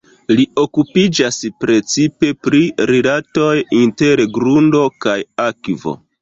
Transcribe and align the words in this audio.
Li 0.37 0.43
okupiĝas 0.59 1.35
precipe 1.63 2.31
pri 2.47 2.61
rilatoj 2.93 3.51
inter 3.83 4.25
grundo 4.39 4.83
kaj 5.07 5.17
akvo. 5.47 5.97